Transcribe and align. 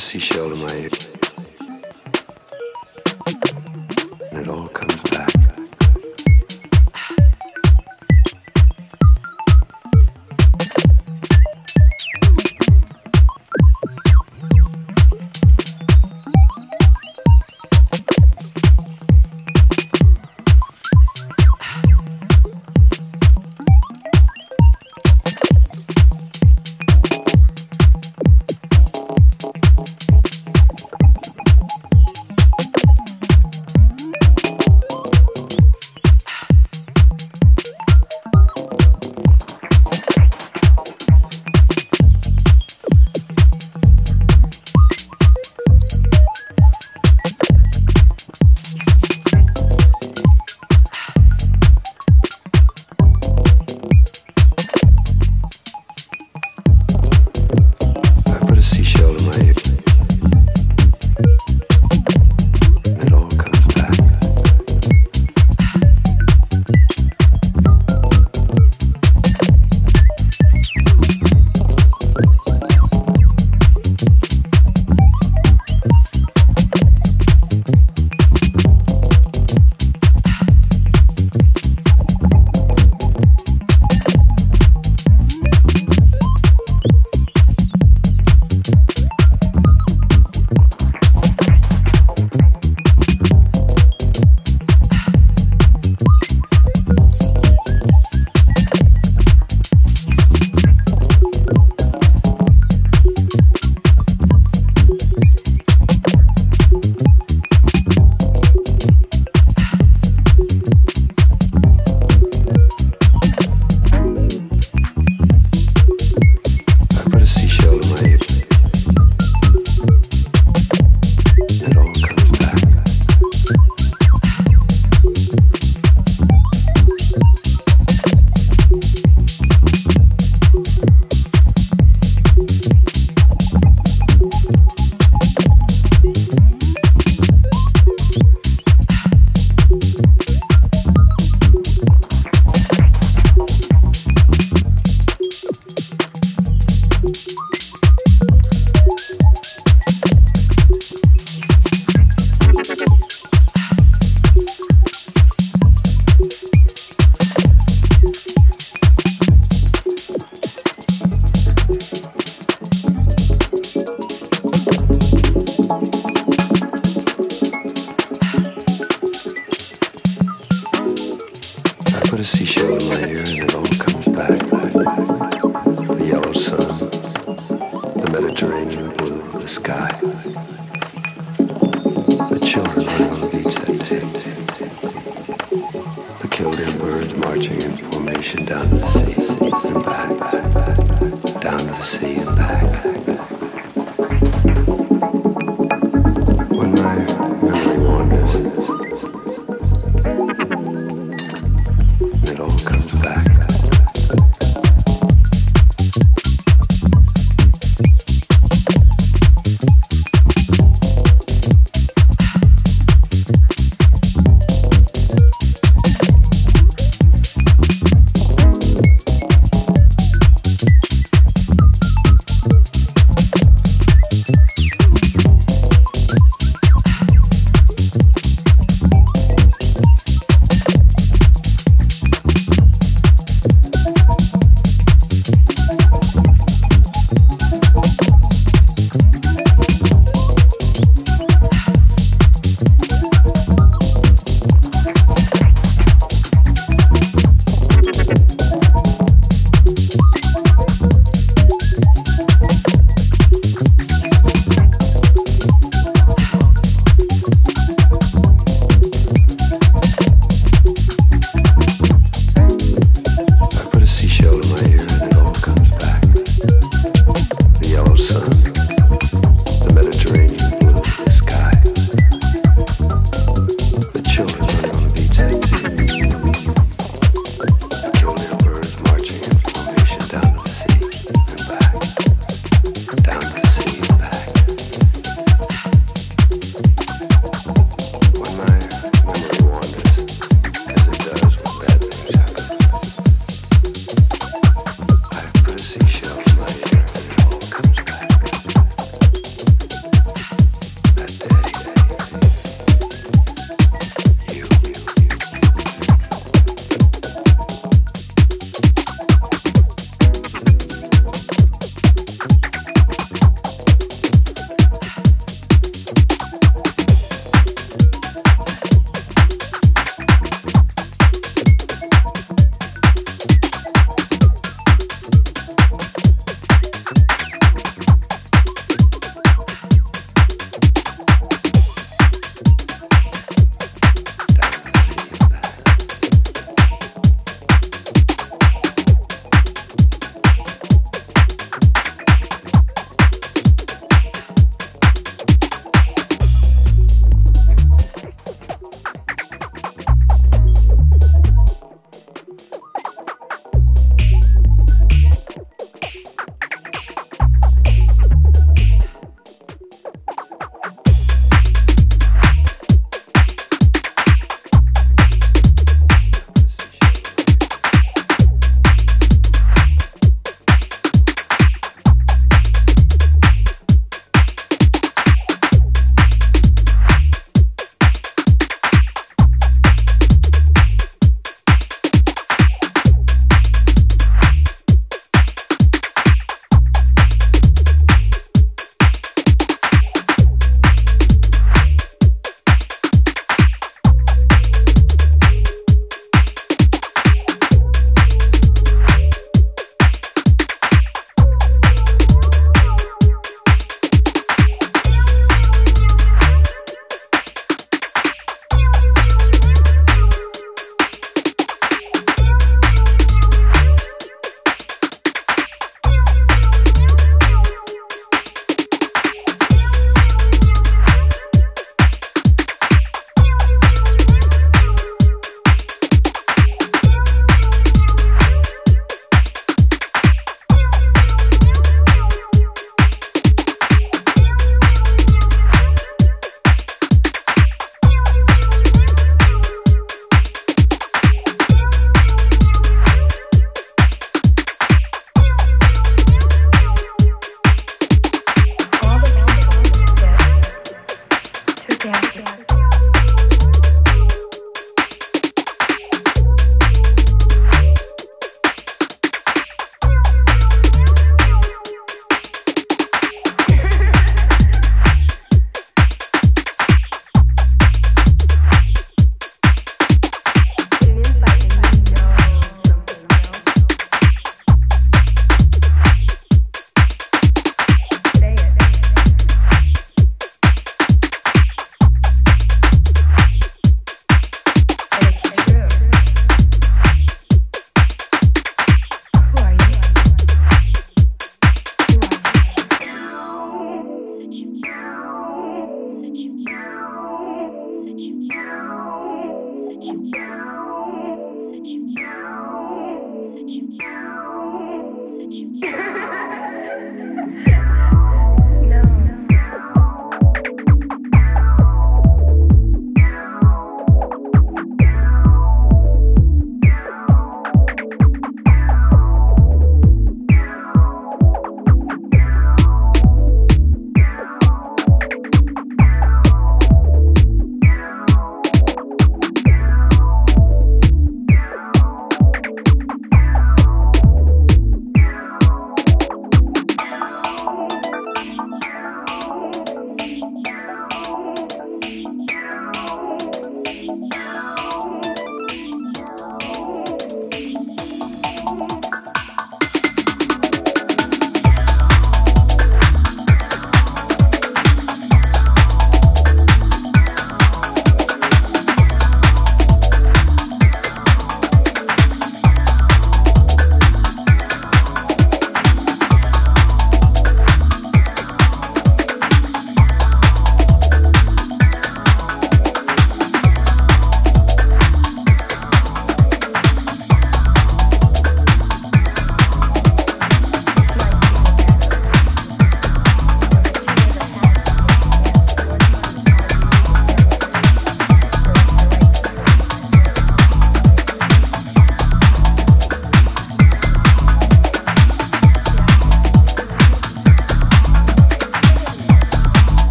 seashell 0.00 0.52
in 0.52 0.58
my 0.58 0.74
ear. 0.76 1.09